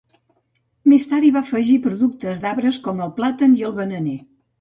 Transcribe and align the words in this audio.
Més 0.93 1.03
tard 1.11 1.27
hi 1.27 1.29
va 1.35 1.43
afegir 1.47 1.75
productes 1.83 2.41
d'arbres 2.45 2.79
com 2.87 3.05
el 3.07 3.13
plàtan 3.21 3.55
i 3.61 3.63
el 3.69 3.77
bananer. 3.81 4.17